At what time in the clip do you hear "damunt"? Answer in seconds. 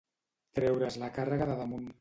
1.65-1.89